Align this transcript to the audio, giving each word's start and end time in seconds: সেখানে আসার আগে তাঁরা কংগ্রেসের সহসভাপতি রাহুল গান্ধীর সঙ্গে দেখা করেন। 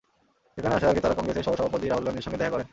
সেখানে 0.53 0.73
আসার 0.77 0.91
আগে 0.91 1.03
তাঁরা 1.03 1.17
কংগ্রেসের 1.17 1.45
সহসভাপতি 1.47 1.85
রাহুল 1.87 2.05
গান্ধীর 2.07 2.25
সঙ্গে 2.25 2.39
দেখা 2.41 2.53
করেন। 2.53 2.67